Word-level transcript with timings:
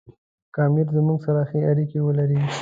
که 0.53 0.59
امیر 0.67 0.87
زموږ 0.95 1.19
سره 1.25 1.41
ښې 1.49 1.59
اړیکې 1.71 1.99
ولري. 2.03 2.39